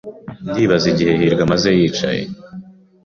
Ndibaza 0.49 0.85
igihe 0.93 1.11
hirwa 1.19 1.41
amaze 1.47 1.69
yicaye. 1.77 2.21